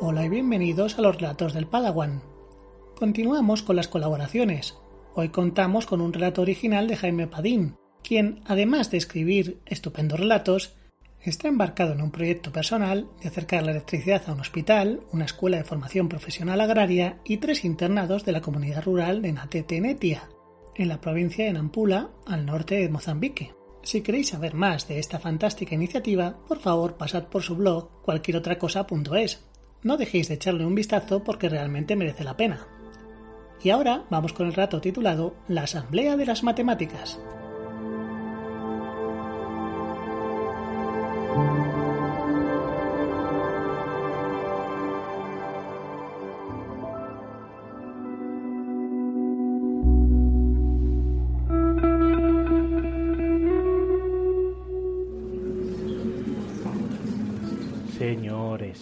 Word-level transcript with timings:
Hola 0.00 0.24
y 0.24 0.28
bienvenidos 0.28 0.96
a 0.96 1.02
los 1.02 1.16
relatos 1.16 1.54
del 1.54 1.66
Padawan. 1.66 2.22
Continuamos 2.96 3.64
con 3.64 3.74
las 3.74 3.88
colaboraciones. 3.88 4.78
Hoy 5.16 5.30
contamos 5.30 5.86
con 5.86 6.00
un 6.00 6.12
relato 6.12 6.40
original 6.40 6.86
de 6.86 6.96
Jaime 6.96 7.26
Padín, 7.26 7.74
quien, 8.04 8.40
además 8.46 8.92
de 8.92 8.98
escribir 8.98 9.58
estupendos 9.66 10.20
relatos, 10.20 10.76
está 11.20 11.48
embarcado 11.48 11.94
en 11.94 12.02
un 12.02 12.12
proyecto 12.12 12.52
personal 12.52 13.08
de 13.20 13.28
acercar 13.28 13.64
la 13.64 13.72
electricidad 13.72 14.22
a 14.28 14.34
un 14.34 14.40
hospital, 14.40 15.00
una 15.10 15.24
escuela 15.24 15.56
de 15.56 15.64
formación 15.64 16.08
profesional 16.08 16.60
agraria 16.60 17.18
y 17.24 17.38
tres 17.38 17.64
internados 17.64 18.24
de 18.24 18.30
la 18.30 18.40
comunidad 18.40 18.84
rural 18.84 19.20
de 19.20 19.32
Natetenetia, 19.32 20.28
en 20.76 20.88
la 20.88 21.00
provincia 21.00 21.44
de 21.44 21.54
Nampula, 21.54 22.10
al 22.24 22.46
norte 22.46 22.76
de 22.76 22.88
Mozambique. 22.88 23.52
Si 23.82 24.02
queréis 24.02 24.28
saber 24.28 24.54
más 24.54 24.86
de 24.86 25.00
esta 25.00 25.18
fantástica 25.18 25.74
iniciativa, 25.74 26.36
por 26.46 26.60
favor 26.60 26.96
pasad 26.96 27.24
por 27.24 27.42
su 27.42 27.56
blog 27.56 28.02
cualquierotracosa.es. 28.02 29.47
No 29.82 29.96
dejéis 29.96 30.28
de 30.28 30.34
echarle 30.34 30.66
un 30.66 30.74
vistazo 30.74 31.22
porque 31.22 31.48
realmente 31.48 31.96
merece 31.96 32.24
la 32.24 32.36
pena. 32.36 32.66
Y 33.62 33.70
ahora 33.70 34.04
vamos 34.10 34.32
con 34.32 34.46
el 34.46 34.54
rato 34.54 34.80
titulado 34.80 35.34
La 35.48 35.62
Asamblea 35.62 36.16
de 36.16 36.26
las 36.26 36.42
Matemáticas. 36.42 37.18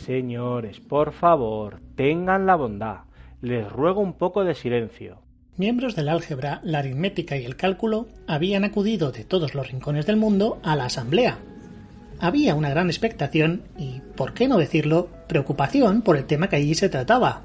Señores, 0.06 0.78
por 0.78 1.10
favor, 1.10 1.80
tengan 1.96 2.46
la 2.46 2.54
bondad. 2.54 2.98
Les 3.42 3.68
ruego 3.68 4.00
un 4.00 4.12
poco 4.12 4.44
de 4.44 4.54
silencio. 4.54 5.18
Miembros 5.56 5.96
del 5.96 6.08
álgebra, 6.08 6.60
la 6.62 6.78
aritmética 6.78 7.36
y 7.36 7.44
el 7.44 7.56
cálculo 7.56 8.06
habían 8.28 8.62
acudido 8.62 9.10
de 9.10 9.24
todos 9.24 9.56
los 9.56 9.68
rincones 9.68 10.06
del 10.06 10.16
mundo 10.16 10.60
a 10.62 10.76
la 10.76 10.84
asamblea. 10.84 11.38
Había 12.20 12.54
una 12.54 12.70
gran 12.70 12.86
expectación 12.86 13.62
y, 13.76 14.00
por 14.14 14.32
qué 14.32 14.46
no 14.46 14.58
decirlo, 14.58 15.08
preocupación 15.26 16.02
por 16.02 16.16
el 16.16 16.26
tema 16.26 16.48
que 16.48 16.54
allí 16.54 16.76
se 16.76 16.88
trataba. 16.88 17.42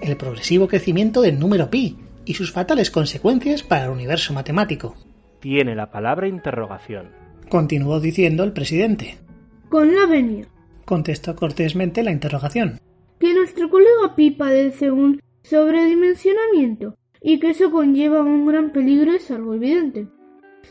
El 0.00 0.16
progresivo 0.16 0.68
crecimiento 0.68 1.20
del 1.20 1.38
número 1.38 1.68
pi 1.68 1.98
y 2.24 2.32
sus 2.32 2.52
fatales 2.52 2.90
consecuencias 2.90 3.62
para 3.62 3.84
el 3.84 3.90
universo 3.90 4.32
matemático. 4.32 4.96
Tiene 5.40 5.74
la 5.74 5.90
palabra 5.90 6.26
interrogación. 6.26 7.10
Continuó 7.50 8.00
diciendo 8.00 8.44
el 8.44 8.54
presidente. 8.54 9.18
Con 9.68 9.94
la 9.94 10.06
venia, 10.06 10.46
Contestó 10.92 11.34
cortésmente 11.34 12.02
la 12.02 12.12
interrogación. 12.12 12.78
que 13.18 13.32
nuestro 13.32 13.70
colega 13.70 14.14
Pi 14.14 14.30
padece 14.32 14.90
un 14.90 15.22
sobredimensionamiento 15.42 16.98
y 17.22 17.40
que 17.40 17.48
eso 17.48 17.70
conlleva 17.70 18.20
un 18.20 18.46
gran 18.46 18.72
peligro 18.72 19.12
es 19.12 19.30
algo 19.30 19.54
evidente. 19.54 20.08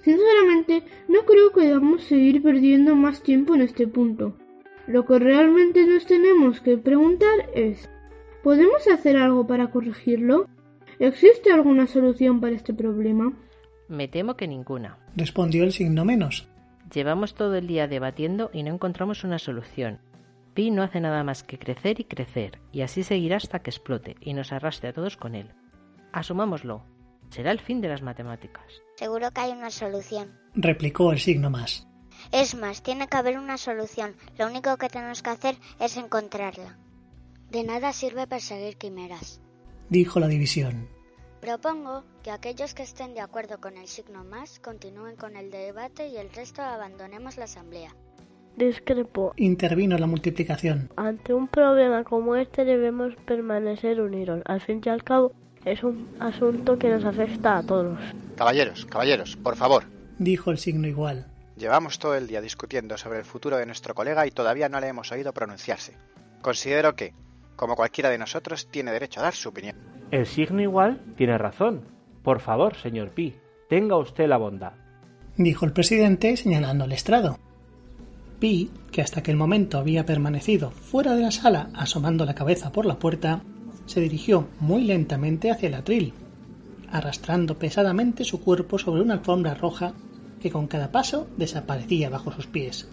Sinceramente, 0.04 0.84
no 1.08 1.22
creo 1.26 1.52
que 1.52 1.66
debamos 1.66 2.04
seguir 2.04 2.44
perdiendo 2.44 2.96
más 2.96 3.24
tiempo 3.24 3.56
en 3.56 3.62
este 3.62 3.88
punto. 3.88 4.38
Lo 4.86 5.08
que 5.08 5.18
realmente 5.18 5.88
nos 5.88 6.06
tenemos 6.06 6.62
que 6.62 6.78
preguntar 6.78 7.50
es 7.56 7.90
¿Podemos 8.44 8.88
hacer 8.94 9.18
algo 9.18 9.48
para 9.48 9.72
corregirlo? 9.72 10.46
¿Existe 11.00 11.52
alguna 11.52 11.88
solución 11.88 12.40
para 12.40 12.56
este 12.56 12.76
problema? 12.76 13.34
Me 13.88 14.08
temo 14.08 14.36
que 14.36 14.48
ninguna. 14.48 15.00
Respondió 15.16 15.64
el 15.64 15.72
signo 15.72 16.06
menos. 16.06 16.48
Llevamos 16.94 17.34
todo 17.34 17.56
el 17.56 17.66
día 17.66 17.88
debatiendo 17.88 18.52
y 18.54 18.62
no 18.62 18.72
encontramos 18.72 19.24
una 19.24 19.40
solución. 19.40 19.98
Pi 20.54 20.70
no 20.70 20.84
hace 20.84 21.00
nada 21.00 21.24
más 21.24 21.44
que 21.44 21.58
crecer 21.58 22.00
y 22.00 22.06
crecer, 22.06 22.60
y 22.72 22.82
así 22.82 23.04
seguirá 23.04 23.38
hasta 23.38 23.60
que 23.60 23.70
explote 23.70 24.18
y 24.20 24.34
nos 24.34 24.52
arrastre 24.52 24.90
a 24.90 24.94
todos 24.94 25.16
con 25.18 25.36
él. 25.36 25.54
Asumámoslo. 26.12 26.84
Será 27.30 27.52
el 27.52 27.62
fin 27.62 27.80
de 27.80 27.88
las 27.88 28.02
matemáticas. 28.02 28.66
Seguro 28.98 29.32
que 29.32 29.42
hay 29.42 29.52
una 29.52 29.72
solución. 29.72 30.38
Replicó 30.54 31.14
el 31.14 31.20
signo 31.20 31.50
más. 31.50 31.88
Es 32.34 32.56
más, 32.56 32.84
tiene 32.84 33.08
que 33.08 33.18
haber 33.18 33.38
una 33.38 33.58
solución. 33.58 34.16
Lo 34.38 34.48
único 34.48 34.76
que 34.78 34.90
tenemos 34.90 35.24
que 35.24 35.30
hacer 35.30 35.56
es 35.80 35.96
encontrarla. 35.96 36.78
De 37.50 37.64
nada 37.64 37.94
sirve 37.94 38.28
perseguir 38.28 38.78
quimeras. 38.78 39.42
Dijo 39.90 40.20
la 40.20 40.28
división. 40.28 40.90
Propongo 41.40 42.04
que 42.22 42.32
aquellos 42.32 42.74
que 42.74 42.84
estén 42.84 43.14
de 43.14 43.22
acuerdo 43.22 43.60
con 43.60 43.78
el 43.78 43.88
signo 43.88 44.24
más 44.24 44.60
continúen 44.60 45.16
con 45.16 45.36
el 45.36 45.50
debate 45.50 46.08
y 46.10 46.18
el 46.18 46.30
resto 46.32 46.62
abandonemos 46.62 47.38
la 47.38 47.46
asamblea. 47.46 47.96
Discrepo. 48.56 49.34
Intervino 49.38 49.98
la 49.98 50.08
multiplicación. 50.08 50.90
Ante 50.96 51.34
un 51.34 51.48
problema 51.48 52.04
como 52.04 52.36
este 52.36 52.66
debemos 52.66 53.16
permanecer 53.26 54.02
unidos. 54.02 54.42
Al 54.46 54.62
fin 54.62 54.82
y 54.86 54.90
al 54.90 55.04
cabo, 55.04 55.32
es 55.66 55.84
un 55.84 56.08
asunto 56.20 56.78
que 56.78 56.90
nos 56.90 57.06
afecta 57.06 57.58
a 57.58 57.64
todos. 57.64 58.00
Caballeros, 58.36 58.86
caballeros, 58.86 59.38
por 59.38 59.56
favor. 59.56 59.84
Dijo 60.18 60.52
el 60.52 60.58
signo 60.58 60.88
igual. 60.88 61.28
Llevamos 61.58 62.00
todo 62.00 62.16
el 62.16 62.28
día 62.28 62.42
discutiendo 62.42 62.98
sobre 62.98 63.20
el 63.20 63.26
futuro 63.26 63.58
de 63.58 63.66
nuestro 63.66 63.94
colega 63.94 64.26
y 64.26 64.32
todavía 64.32 64.70
no 64.70 64.80
le 64.80 64.88
hemos 64.88 65.12
oído 65.12 65.34
pronunciarse. 65.34 65.94
Considero 66.42 66.96
que, 66.96 67.14
como 67.56 67.76
cualquiera 67.76 68.10
de 68.10 68.18
nosotros, 68.18 68.68
tiene 68.72 68.92
derecho 68.92 69.20
a 69.20 69.24
dar 69.24 69.34
su 69.34 69.50
opinión. 69.50 69.76
El 70.10 70.26
signo 70.26 70.62
igual 70.62 71.02
tiene 71.16 71.38
razón. 71.38 71.84
Por 72.24 72.40
favor, 72.40 72.76
señor 72.76 73.12
Pi, 73.12 73.36
tenga 73.70 73.98
usted 73.98 74.28
la 74.28 74.38
bondad. 74.38 74.74
Dijo 75.38 75.66
el 75.66 75.74
presidente 75.74 76.36
señalando 76.36 76.84
al 76.84 76.92
estrado. 76.92 77.38
Pi, 78.42 78.72
que 78.92 79.04
hasta 79.04 79.20
aquel 79.20 79.38
momento 79.38 79.78
había 79.78 80.04
permanecido 80.04 80.72
fuera 80.72 81.14
de 81.14 81.22
la 81.22 81.30
sala 81.30 81.70
asomando 81.76 82.26
la 82.26 82.34
cabeza 82.34 82.72
por 82.72 82.88
la 82.88 82.98
puerta, 82.98 83.44
se 83.86 84.02
dirigió 84.02 84.48
muy 84.60 84.84
lentamente 84.84 85.52
hacia 85.52 85.68
el 85.68 85.76
atril, 85.76 86.12
arrastrando 86.92 87.60
pesadamente 87.60 88.24
su 88.24 88.42
cuerpo 88.42 88.80
sobre 88.80 89.04
una 89.04 89.14
alfombra 89.14 89.54
roja 89.54 89.94
que 90.42 90.50
con 90.50 90.66
cada 90.66 90.92
paso 90.92 91.28
desaparecía 91.38 92.10
bajo 92.10 92.32
sus 92.32 92.48
pies. 92.48 92.88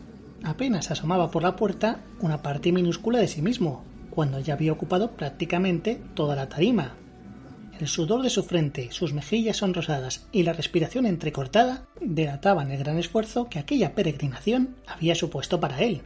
Apenas 0.45 0.91
asomaba 0.91 1.31
por 1.31 1.43
la 1.43 1.57
puerta 1.57 2.03
una 2.21 2.43
parte 2.43 2.71
minúscula 2.71 3.19
de 3.19 3.29
sí 3.29 3.41
mismo, 3.41 3.85
cuando 4.11 4.41
ya 4.41 4.53
había 4.53 4.73
ocupado 4.73 5.13
prácticamente 5.13 5.99
toda 6.13 6.37
la 6.37 6.51
tarima. 6.51 6.93
El 7.79 7.87
sudor 7.87 8.23
de 8.23 8.31
su 8.31 8.43
frente, 8.43 8.91
sus 8.91 9.13
mejillas 9.13 9.59
sonrosadas 9.59 10.27
y 10.33 10.43
la 10.43 10.53
respiración 10.53 11.07
entrecortada 11.07 11.87
delataban 12.01 12.73
el 12.73 12.79
gran 12.79 12.99
esfuerzo 12.99 13.49
que 13.49 13.61
aquella 13.61 13.95
peregrinación 13.95 14.75
había 14.87 15.15
supuesto 15.15 15.61
para 15.61 15.81
él. 15.83 16.03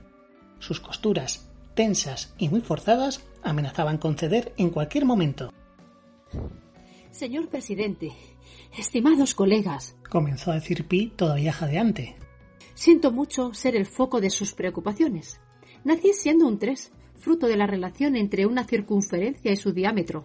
Sus 0.58 0.80
costuras, 0.80 1.48
tensas 1.74 2.34
y 2.36 2.50
muy 2.50 2.60
forzadas, 2.60 3.24
amenazaban 3.42 3.96
con 3.96 4.16
ceder 4.18 4.52
en 4.58 4.68
cualquier 4.68 5.06
momento. 5.06 5.50
Señor 7.10 7.48
presidente, 7.48 8.12
estimados 8.76 9.34
colegas, 9.34 9.96
Comenzó 10.10 10.50
a 10.50 10.56
decir 10.56 10.86
Pi 10.86 11.12
todavía 11.16 11.52
jadeante. 11.54 12.16
siento 12.74 13.12
mucho 13.12 13.54
ser 13.54 13.76
el 13.76 13.86
foco 13.86 14.20
de 14.20 14.28
sus 14.28 14.52
preocupaciones. 14.52 15.40
Nací 15.84 16.12
siendo 16.12 16.46
un 16.46 16.58
3, 16.58 16.92
fruto 17.16 17.46
de 17.46 17.56
la 17.56 17.66
relación 17.66 18.14
entre 18.16 18.44
una 18.44 18.64
circunferencia 18.64 19.52
y 19.52 19.56
su 19.56 19.72
diámetro. 19.72 20.24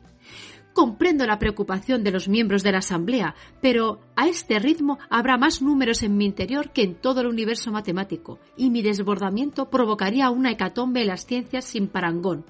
Comprendo 0.77 1.25
la 1.25 1.39
preocupación 1.39 2.03
de 2.03 2.11
los 2.11 2.29
miembros 2.29 2.61
de 2.61 2.71
la 2.71 2.77
Asamblea, 2.77 3.33
pero 3.63 3.99
a 4.15 4.27
este 4.27 4.59
ritmo 4.59 4.99
habrá 5.09 5.35
más 5.35 5.59
números 5.59 6.03
en 6.03 6.15
mi 6.15 6.25
interior 6.25 6.69
que 6.69 6.83
en 6.83 6.93
todo 6.93 7.21
el 7.21 7.25
universo 7.25 7.71
matemático, 7.71 8.37
y 8.55 8.69
mi 8.69 8.83
desbordamiento 8.83 9.71
provocaría 9.71 10.29
una 10.29 10.51
hecatombe 10.51 11.01
en 11.01 11.07
las 11.07 11.25
ciencias 11.25 11.65
sin 11.65 11.87
parangón. 11.87 12.45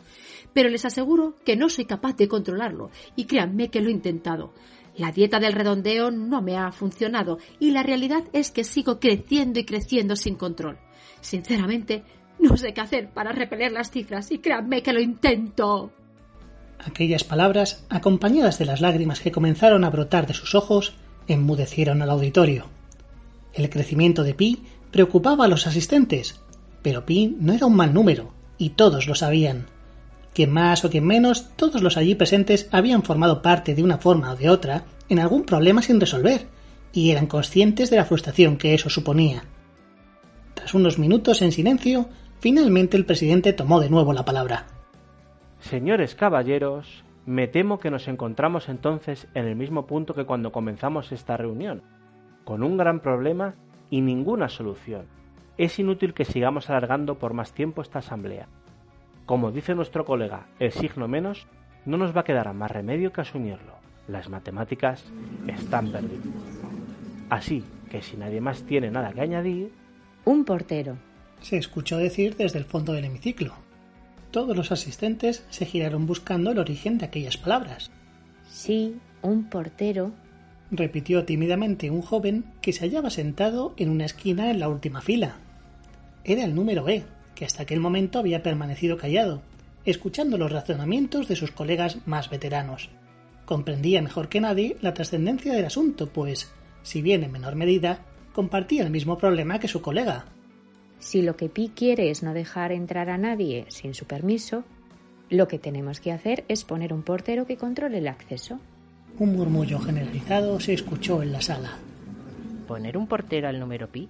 Pero 0.51 0.67
les 0.67 0.83
aseguro 0.83 1.35
que 1.45 1.55
no 1.55 1.69
soy 1.69 1.85
capaz 1.85 2.17
de 2.17 2.27
controlarlo, 2.27 2.91
y 3.15 3.27
créanme 3.27 3.69
que 3.69 3.79
lo 3.79 3.87
he 3.87 3.93
intentado. 3.93 4.53
La 4.97 5.13
dieta 5.13 5.39
del 5.39 5.53
redondeo 5.53 6.11
no 6.11 6.41
me 6.41 6.57
ha 6.57 6.73
funcionado, 6.73 7.37
y 7.61 7.71
la 7.71 7.83
realidad 7.83 8.25
es 8.33 8.51
que 8.51 8.65
sigo 8.65 8.99
creciendo 8.99 9.61
y 9.61 9.63
creciendo 9.63 10.17
sin 10.17 10.35
control. 10.35 10.77
Sinceramente, 11.21 12.03
no 12.39 12.57
sé 12.57 12.73
qué 12.73 12.81
hacer 12.81 13.09
para 13.13 13.31
repeler 13.31 13.71
las 13.71 13.89
cifras, 13.89 14.29
y 14.33 14.39
créanme 14.39 14.83
que 14.83 14.91
lo 14.91 14.99
intento. 14.99 15.93
Aquellas 16.85 17.23
palabras, 17.23 17.83
acompañadas 17.89 18.59
de 18.59 18.65
las 18.65 18.81
lágrimas 18.81 19.19
que 19.19 19.31
comenzaron 19.31 19.83
a 19.83 19.89
brotar 19.89 20.27
de 20.27 20.33
sus 20.33 20.55
ojos, 20.55 20.93
enmudecieron 21.27 22.01
al 22.01 22.09
auditorio. 22.09 22.67
El 23.53 23.69
crecimiento 23.69 24.23
de 24.23 24.33
Pi 24.33 24.63
preocupaba 24.91 25.45
a 25.45 25.47
los 25.47 25.67
asistentes, 25.67 26.39
pero 26.81 27.05
Pi 27.05 27.35
no 27.39 27.53
era 27.53 27.65
un 27.65 27.75
mal 27.75 27.93
número, 27.93 28.33
y 28.57 28.69
todos 28.69 29.07
lo 29.07 29.15
sabían. 29.15 29.67
Quien 30.33 30.51
más 30.51 30.85
o 30.85 30.89
quien 30.89 31.05
menos, 31.05 31.49
todos 31.55 31.81
los 31.81 31.97
allí 31.97 32.15
presentes 32.15 32.67
habían 32.71 33.03
formado 33.03 33.41
parte 33.41 33.73
de 33.73 33.83
una 33.83 33.97
forma 33.97 34.31
o 34.31 34.35
de 34.35 34.49
otra 34.49 34.85
en 35.09 35.19
algún 35.19 35.43
problema 35.43 35.81
sin 35.81 35.99
resolver, 35.99 36.47
y 36.93 37.11
eran 37.11 37.27
conscientes 37.27 37.89
de 37.89 37.97
la 37.97 38.05
frustración 38.05 38.57
que 38.57 38.73
eso 38.73 38.89
suponía. 38.89 39.43
Tras 40.53 40.73
unos 40.73 40.99
minutos 40.99 41.41
en 41.41 41.51
silencio, 41.51 42.09
finalmente 42.39 42.97
el 42.97 43.05
presidente 43.05 43.53
tomó 43.53 43.79
de 43.79 43.89
nuevo 43.89 44.13
la 44.13 44.25
palabra. 44.25 44.76
Señores 45.69 46.15
caballeros, 46.15 47.03
me 47.25 47.49
temo 47.49 47.77
que 47.77 47.91
nos 47.91 48.07
encontramos 48.07 48.69
entonces 48.69 49.27
en 49.33 49.47
el 49.47 49.57
mismo 49.57 49.85
punto 49.85 50.13
que 50.13 50.23
cuando 50.23 50.53
comenzamos 50.53 51.11
esta 51.11 51.35
reunión, 51.35 51.81
con 52.45 52.63
un 52.63 52.77
gran 52.77 53.01
problema 53.01 53.55
y 53.89 53.99
ninguna 53.99 54.47
solución. 54.47 55.07
Es 55.57 55.77
inútil 55.77 56.13
que 56.13 56.23
sigamos 56.23 56.69
alargando 56.69 57.19
por 57.19 57.33
más 57.33 57.51
tiempo 57.51 57.81
esta 57.81 57.99
asamblea. 57.99 58.47
Como 59.25 59.51
dice 59.51 59.75
nuestro 59.75 60.05
colega, 60.05 60.47
el 60.59 60.71
signo 60.71 61.09
menos, 61.09 61.47
no 61.83 61.97
nos 61.97 62.15
va 62.15 62.21
a 62.21 62.23
quedar 62.23 62.53
más 62.53 62.71
remedio 62.71 63.11
que 63.11 63.19
asumirlo. 63.19 63.73
Las 64.07 64.29
matemáticas 64.29 65.03
están 65.47 65.91
perdidas. 65.91 66.61
Así 67.29 67.65
que 67.91 68.01
si 68.01 68.15
nadie 68.15 68.39
más 68.39 68.63
tiene 68.63 68.89
nada 68.89 69.11
que 69.11 69.19
añadir... 69.19 69.73
Un 70.23 70.45
portero. 70.45 70.95
Se 71.41 71.57
escuchó 71.57 71.97
decir 71.97 72.37
desde 72.37 72.57
el 72.57 72.63
fondo 72.63 72.93
del 72.93 73.03
hemiciclo. 73.03 73.66
Todos 74.37 74.55
los 74.55 74.71
asistentes 74.71 75.43
se 75.49 75.65
giraron 75.65 76.05
buscando 76.05 76.51
el 76.51 76.59
origen 76.59 76.99
de 76.99 77.07
aquellas 77.07 77.37
palabras. 77.37 77.89
Sí, 78.47 78.93
un 79.23 79.45
portero, 79.49 80.11
repitió 80.69 81.25
tímidamente 81.25 81.89
un 81.89 82.03
joven 82.03 82.45
que 82.61 82.71
se 82.71 82.81
hallaba 82.81 83.09
sentado 83.09 83.73
en 83.77 83.89
una 83.89 84.05
esquina 84.05 84.51
en 84.51 84.59
la 84.59 84.69
última 84.69 85.01
fila. 85.01 85.37
Era 86.23 86.43
el 86.43 86.53
número 86.53 86.87
E, 86.87 87.03
que 87.33 87.45
hasta 87.45 87.63
aquel 87.63 87.79
momento 87.79 88.19
había 88.19 88.43
permanecido 88.43 88.95
callado, 88.97 89.41
escuchando 89.85 90.37
los 90.37 90.51
razonamientos 90.51 91.27
de 91.27 91.35
sus 91.35 91.49
colegas 91.49 91.97
más 92.05 92.29
veteranos. 92.29 92.91
Comprendía 93.45 94.03
mejor 94.03 94.29
que 94.29 94.39
nadie 94.39 94.77
la 94.81 94.93
trascendencia 94.93 95.51
del 95.51 95.65
asunto, 95.65 96.09
pues, 96.13 96.53
si 96.83 97.01
bien 97.01 97.23
en 97.23 97.31
menor 97.31 97.55
medida, 97.55 98.05
compartía 98.33 98.83
el 98.83 98.91
mismo 98.91 99.17
problema 99.17 99.57
que 99.57 99.67
su 99.67 99.81
colega, 99.81 100.25
si 100.99 101.21
lo 101.21 101.35
que 101.37 101.49
Pi 101.49 101.71
quiere 101.75 102.09
es 102.09 102.23
no 102.23 102.33
dejar 102.33 102.71
entrar 102.71 103.09
a 103.09 103.17
nadie 103.17 103.65
sin 103.69 103.93
su 103.93 104.05
permiso, 104.05 104.63
lo 105.29 105.47
que 105.47 105.59
tenemos 105.59 105.99
que 105.99 106.11
hacer 106.11 106.45
es 106.47 106.63
poner 106.63 106.93
un 106.93 107.03
portero 107.03 107.45
que 107.45 107.57
controle 107.57 107.99
el 107.99 108.07
acceso. 108.07 108.59
Un 109.19 109.35
murmullo 109.35 109.79
generalizado 109.79 110.59
se 110.59 110.73
escuchó 110.73 111.21
en 111.21 111.31
la 111.31 111.41
sala. 111.41 111.77
¿Poner 112.67 112.97
un 112.97 113.07
portero 113.07 113.47
al 113.47 113.59
número 113.59 113.87
pi? 113.87 114.09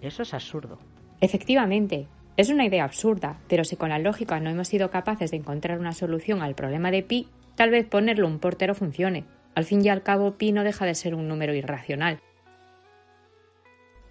Eso 0.00 0.22
es 0.22 0.34
absurdo. 0.34 0.78
Efectivamente, 1.20 2.08
es 2.36 2.50
una 2.50 2.66
idea 2.66 2.84
absurda, 2.84 3.38
pero 3.48 3.64
si 3.64 3.76
con 3.76 3.88
la 3.88 3.98
lógica 3.98 4.38
no 4.40 4.50
hemos 4.50 4.68
sido 4.68 4.90
capaces 4.90 5.30
de 5.30 5.38
encontrar 5.38 5.78
una 5.78 5.92
solución 5.92 6.42
al 6.42 6.54
problema 6.54 6.90
de 6.90 7.02
pi, 7.02 7.28
tal 7.54 7.70
vez 7.70 7.86
ponerlo 7.86 8.26
un 8.26 8.38
portero 8.38 8.74
funcione. 8.74 9.24
Al 9.54 9.64
fin 9.64 9.82
y 9.84 9.88
al 9.88 10.02
cabo, 10.02 10.32
pi 10.32 10.52
no 10.52 10.64
deja 10.64 10.84
de 10.84 10.94
ser 10.94 11.14
un 11.14 11.28
número 11.28 11.54
irracional, 11.54 12.20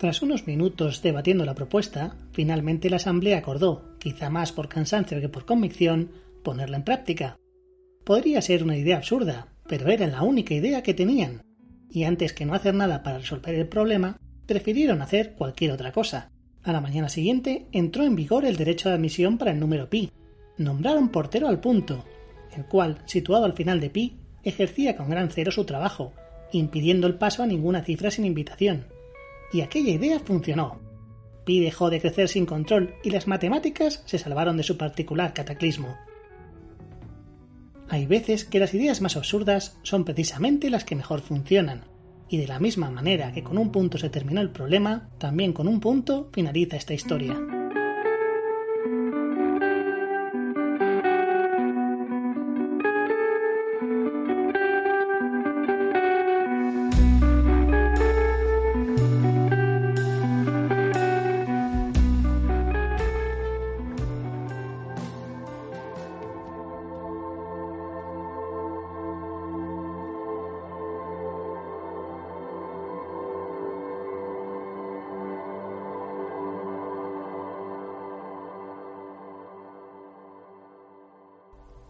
tras 0.06 0.22
unos 0.22 0.46
minutos 0.46 1.02
debatiendo 1.02 1.46
la 1.46 1.56
propuesta, 1.56 2.16
finalmente 2.31 2.92
la 2.92 2.98
Asamblea 2.98 3.40
acordó, 3.40 3.98
quizá 3.98 4.30
más 4.30 4.52
por 4.52 4.69
cansancio 4.69 5.19
que 5.19 5.30
por 5.30 5.48
convicción, 5.48 6.12
ponerla 6.44 6.78
en 6.78 6.84
práctica. 6.84 7.40
Podría 8.04 8.40
ser 8.44 8.63
una 8.63 8.78
idea 8.78 8.98
absurda, 8.98 9.48
pero 9.68 9.90
era 9.90 10.06
la 10.06 10.22
única 10.22 10.54
idea 10.54 10.84
que 10.84 10.94
tenían, 10.94 11.42
y 11.90 12.04
antes 12.04 12.34
que 12.34 12.46
no 12.46 12.54
hacer 12.54 12.75
nada 12.75 13.02
para 13.02 13.18
resolver 13.18 13.56
el 13.56 13.68
problema, 13.68 14.19
prefirieron 14.46 15.02
hacer 15.02 15.34
cualquier 15.34 15.72
otra 15.72 15.92
cosa. 15.92 16.30
A 16.62 16.72
la 16.72 16.81
mañana 16.81 17.10
siguiente 17.10 17.66
entró 17.72 18.04
en 18.04 18.16
vigor 18.16 18.46
el 18.46 18.58
derecho 18.58 18.90
de 18.90 18.96
admisión 18.96 19.40
para 19.40 19.50
el 19.50 19.60
número 19.60 19.90
pi. 19.90 20.12
Nombraron 20.60 21.10
portero 21.10 21.48
al 21.48 21.62
punto, 21.62 22.06
el 22.56 22.66
cual, 22.66 23.00
situado 23.06 23.46
al 23.46 23.54
final 23.54 23.80
de 23.80 23.90
pi, 23.90 24.18
ejercía 24.44 24.96
con 24.98 25.10
gran 25.10 25.31
cero 25.31 25.51
su 25.51 25.66
trabajo, 25.66 26.13
impidiendo 26.51 27.08
el 27.08 27.16
paso 27.16 27.42
a 27.42 27.48
ninguna 27.48 27.84
cifra 27.84 28.12
sin 28.12 28.25
invitación 28.25 28.94
y 29.56 29.62
aquella 29.62 29.92
idea 29.92 30.19
funcionó. 30.19 30.81
Pi 31.46 31.62
dejó 31.62 31.90
de 31.90 32.02
crecer 32.02 32.28
sin 32.28 32.46
control 32.46 32.96
y 33.04 33.12
las 33.12 33.25
matemáticas 33.25 34.04
se 34.06 34.18
salvaron 34.18 34.57
de 34.57 34.63
su 34.63 34.78
particular 34.78 35.34
cataclismo. 35.34 35.96
Hay 37.88 38.06
veces 38.06 38.44
que 38.44 38.60
las 38.60 38.74
ideas 38.74 39.00
más 39.00 39.16
absurdas 39.16 39.78
son 39.84 40.04
precisamente 40.04 40.69
las 40.69 40.84
que 40.84 40.96
mejor 40.96 41.22
funcionan, 41.22 41.86
y 42.28 42.38
de 42.38 42.48
la 42.48 42.60
misma 42.60 42.90
manera 42.90 43.31
que 43.31 43.44
con 43.44 43.57
un 43.57 43.72
punto 43.72 43.98
se 43.98 44.10
terminó 44.10 44.42
el 44.42 44.50
problema, 44.50 45.10
también 45.19 45.54
con 45.54 45.69
un 45.69 45.80
punto 45.80 46.30
finaliza 46.34 46.75
esta 46.75 46.94
historia. 46.94 47.65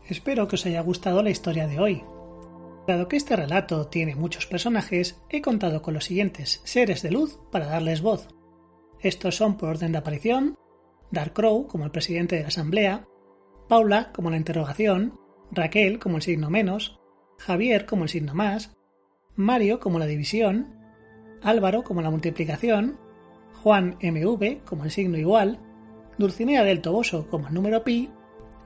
Espero 0.08 0.48
que 0.48 0.56
os 0.56 0.66
haya 0.66 0.82
gustado 0.82 1.24
la 1.24 1.32
historia 1.32 1.68
de 1.68 1.80
hoy. 1.80 2.04
Dado 2.88 3.08
que 3.08 3.18
este 3.18 3.36
relato 3.36 3.88
tiene 3.88 4.16
muchos 4.16 4.46
personajes, 4.46 5.20
he 5.30 5.42
contado 5.42 5.82
con 5.82 5.96
los 5.96 6.06
siguientes 6.06 6.62
seres 6.64 7.02
de 7.02 7.10
luz 7.10 7.40
para 7.52 7.66
darles 7.66 8.02
voz. 8.02 8.28
Estos 9.00 9.36
son 9.36 9.58
por 9.58 9.70
orden 9.70 9.92
de 9.92 9.98
aparición, 9.98 10.58
Dark 11.10 11.34
Crow 11.34 11.66
como 11.68 11.86
el 11.86 11.92
presidente 11.92 12.36
de 12.36 12.44
la 12.44 12.50
Asamblea, 12.50 13.08
Paula 13.68 14.12
como 14.14 14.30
la 14.30 14.38
interrogación, 14.38 15.20
Raquel 15.52 15.98
como 15.98 16.18
el 16.18 16.22
signo 16.22 16.52
menos, 16.52 17.00
Javier 17.40 17.88
como 17.88 18.04
el 18.04 18.10
signo 18.10 18.36
más, 18.36 18.76
Mario 19.36 19.80
como 19.80 19.98
la 19.98 20.06
división, 20.06 20.76
Álvaro 21.42 21.84
como 21.84 22.02
la 22.02 22.12
multiplicación, 22.12 23.00
Juan 23.64 23.98
MV 24.02 24.64
como 24.66 24.84
el 24.84 24.92
signo 24.92 25.18
igual, 25.18 25.60
Dulcinea 26.20 26.64
del 26.64 26.82
Toboso 26.82 27.28
como 27.28 27.48
el 27.48 27.54
número 27.56 27.84
pi 27.84 28.12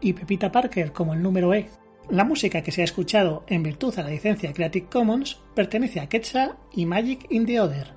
y 0.01 0.13
Pepita 0.13 0.51
Parker 0.51 0.91
como 0.91 1.13
el 1.13 1.22
número 1.22 1.53
E. 1.53 1.70
La 2.10 2.24
música 2.24 2.63
que 2.63 2.72
se 2.72 2.82
ha 2.82 2.86
escuchado 2.86 3.44
en 3.48 3.63
virtud 3.63 3.98
a 3.98 4.03
la 4.03 4.10
licencia 4.10 4.53
Creative 4.53 4.88
Commons 4.88 5.39
pertenece 5.53 6.00
a 6.00 6.10
Quetzal 6.10 6.56
y 6.74 6.86
Magic 6.86 7.27
in 7.29 7.46
the 7.46 7.62
Other. 7.62 7.94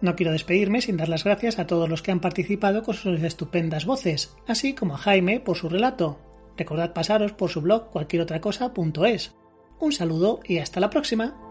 No 0.00 0.14
quiero 0.14 0.32
despedirme 0.32 0.80
sin 0.80 0.96
dar 0.96 1.08
las 1.08 1.24
gracias 1.24 1.58
a 1.58 1.66
todos 1.66 1.88
los 1.88 2.02
que 2.02 2.12
han 2.12 2.20
participado 2.20 2.84
con 2.84 2.94
sus 2.94 3.20
estupendas 3.22 3.84
voces, 3.84 4.36
así 4.46 4.74
como 4.74 4.94
a 4.94 4.98
Jaime 4.98 5.40
por 5.40 5.56
su 5.56 5.68
relato. 5.68 6.20
Recordad 6.56 6.92
pasaros 6.92 7.32
por 7.32 7.50
su 7.50 7.60
blog 7.60 7.90
cualquierotracosa.es. 7.90 9.34
Un 9.80 9.92
saludo 9.92 10.40
y 10.44 10.58
hasta 10.58 10.80
la 10.80 10.90
próxima. 10.90 11.47